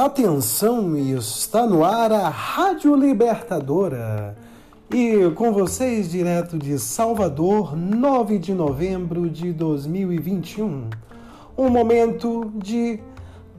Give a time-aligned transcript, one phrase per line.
[0.00, 4.36] Atenção, está no ar a Rádio Libertadora.
[4.94, 10.88] E com vocês, direto de Salvador, 9 de novembro de 2021.
[11.58, 13.00] Um momento de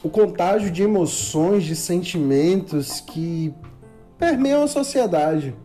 [0.04, 3.54] o contágio de emoções, de sentimentos que
[4.20, 5.56] permeiam a sociedade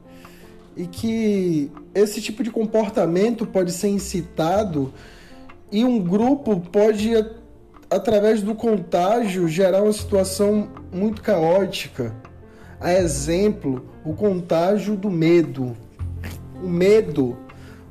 [0.77, 4.93] e que esse tipo de comportamento pode ser incitado
[5.73, 7.13] e um grupo pode,
[7.91, 12.15] através do contágio, gerar uma situação muito caótica.
[12.81, 15.77] A exemplo, o contágio do medo.
[16.63, 17.37] O medo,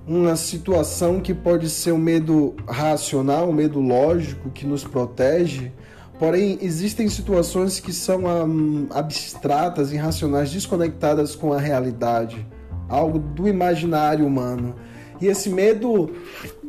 [0.07, 5.71] uma situação que pode ser um medo racional, um medo lógico que nos protege,
[6.19, 12.45] Porém, existem situações que são um, abstratas, irracionais, desconectadas com a realidade
[12.89, 14.75] algo do imaginário humano.
[15.21, 16.09] E esse medo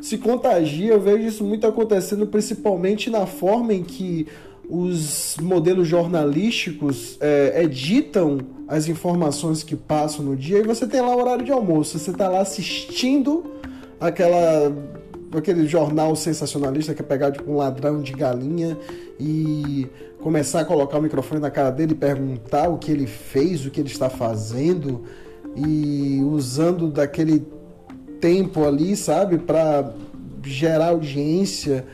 [0.00, 4.26] se contagia, eu vejo isso muito acontecendo, principalmente na forma em que
[4.68, 11.14] os modelos jornalísticos é, editam as informações que passam no dia e você tem lá
[11.14, 13.44] o horário de almoço, você está lá assistindo
[13.98, 14.72] aquela
[15.36, 18.76] aquele jornal sensacionalista que é pegar tipo um ladrão de galinha
[19.18, 19.86] e
[20.20, 23.70] começar a colocar o microfone na cara dele e perguntar o que ele fez, o
[23.70, 25.04] que ele está fazendo
[25.56, 27.46] e usando daquele
[28.20, 29.92] tempo ali, sabe, para
[30.42, 31.86] gerar audiência,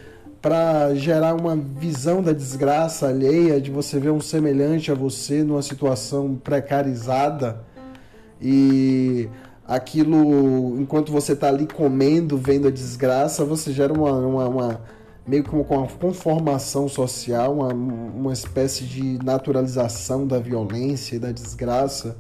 [0.43, 5.63] para gerar uma visão da desgraça alheia, de você ver um semelhante a você numa
[5.63, 7.65] situação precarizada.
[8.41, 9.29] E
[9.67, 14.81] aquilo, enquanto você está ali comendo, vendo a desgraça, você gera uma, uma, uma
[15.27, 22.17] meio que uma conformação social, uma, uma espécie de naturalização da violência e da desgraça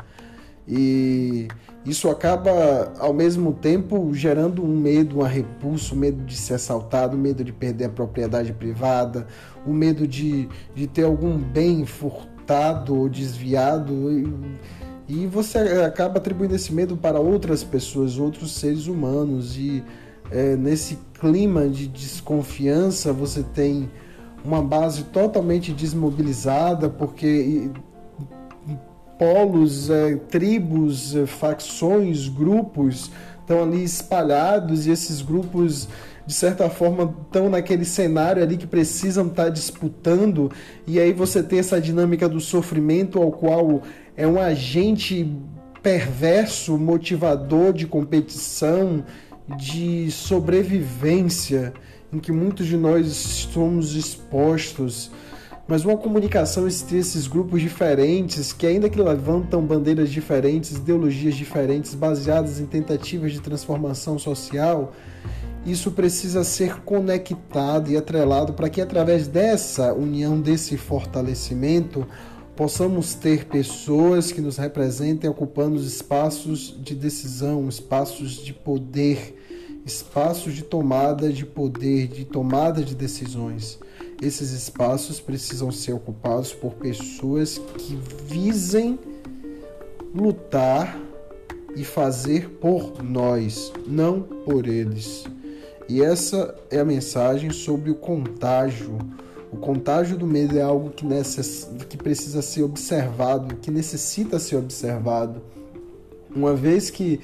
[0.68, 1.48] e
[1.84, 7.16] isso acaba, ao mesmo tempo, gerando um medo, uma repulsa, o medo de ser assaltado,
[7.16, 9.28] o medo de perder a propriedade privada,
[9.64, 13.92] o medo de, de ter algum bem furtado ou desviado.
[15.08, 19.56] E, e você acaba atribuindo esse medo para outras pessoas, outros seres humanos.
[19.56, 19.84] E
[20.32, 23.88] é, nesse clima de desconfiança, você tem
[24.44, 27.70] uma base totalmente desmobilizada, porque
[29.18, 33.10] polos, é, tribos, é, facções, grupos
[33.40, 35.88] estão ali espalhados e esses grupos
[36.26, 40.50] de certa forma estão naquele cenário ali que precisam estar tá disputando.
[40.86, 43.82] E aí você tem essa dinâmica do sofrimento ao qual
[44.16, 45.32] é um agente
[45.80, 49.04] perverso, motivador de competição,
[49.56, 51.72] de sobrevivência,
[52.12, 53.06] em que muitos de nós
[53.52, 55.12] somos expostos
[55.68, 61.94] mas uma comunicação entre esses grupos diferentes, que ainda que levantam bandeiras diferentes, ideologias diferentes,
[61.94, 64.92] baseadas em tentativas de transformação social,
[65.66, 72.06] isso precisa ser conectado e atrelado para que através dessa união, desse fortalecimento,
[72.54, 79.36] possamos ter pessoas que nos representem ocupando os espaços de decisão, espaços de poder,
[79.84, 83.80] espaços de tomada de poder, de tomada de decisões.
[84.20, 88.98] Esses espaços precisam ser ocupados por pessoas que visem
[90.14, 90.98] lutar
[91.74, 95.24] e fazer por nós, não por eles.
[95.88, 98.98] E essa é a mensagem sobre o contágio.
[99.52, 101.68] O contágio do medo é algo que, necess...
[101.88, 105.42] que precisa ser observado, que necessita ser observado.
[106.34, 107.20] Uma vez que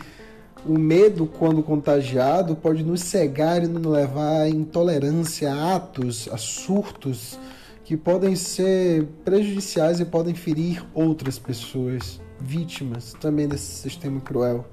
[0.65, 6.37] o medo, quando contagiado, pode nos cegar e nos levar à intolerância, a atos, a
[6.37, 7.39] surtos
[7.85, 14.65] que podem ser prejudiciais e podem ferir outras pessoas, vítimas também desse sistema cruel.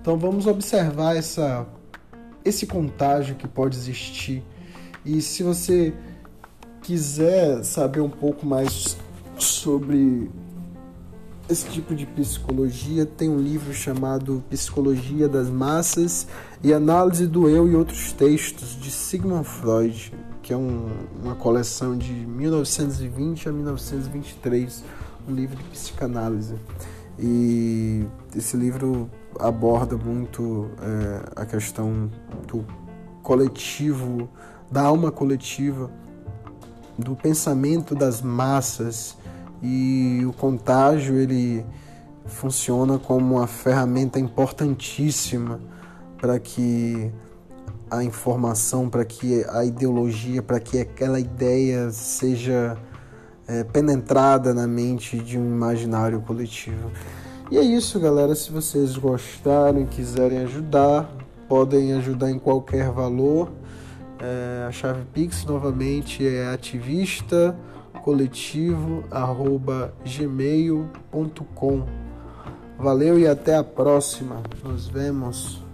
[0.00, 1.66] Então vamos observar essa,
[2.44, 4.42] esse contágio que pode existir.
[5.04, 5.94] E se você
[6.82, 8.96] quiser saber um pouco mais
[9.38, 10.30] sobre
[11.50, 16.28] esse tipo de psicologia tem um livro chamado Psicologia das Massas
[16.62, 20.12] e Análise do Eu e Outros Textos, de Sigmund Freud,
[20.42, 20.86] que é um,
[21.20, 24.84] uma coleção de 1920 a 1923,
[25.28, 26.54] um livro de psicanálise.
[27.18, 28.06] E
[28.36, 32.08] esse livro aborda muito é, a questão
[32.46, 32.64] do
[33.24, 34.30] coletivo,
[34.70, 35.90] da alma coletiva,
[36.96, 39.16] do pensamento das massas
[39.62, 41.64] e o contágio ele
[42.26, 45.60] funciona como uma ferramenta importantíssima
[46.18, 47.12] para que
[47.90, 52.78] a informação, para que a ideologia, para que aquela ideia seja
[53.48, 56.90] é, penetrada na mente de um imaginário coletivo.
[57.50, 58.34] E é isso, galera.
[58.36, 61.10] Se vocês gostarem, quiserem ajudar,
[61.48, 63.50] podem ajudar em qualquer valor.
[64.20, 67.56] É, a chave Pix novamente é ativista
[68.02, 69.04] coletivo
[70.04, 71.86] gmail.com.
[72.78, 74.42] Valeu e até a próxima.
[74.64, 75.69] Nos vemos.